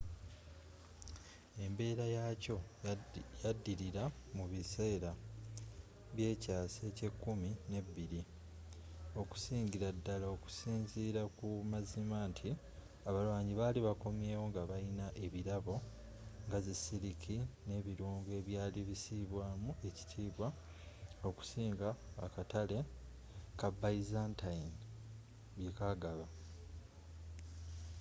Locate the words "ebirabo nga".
15.25-16.57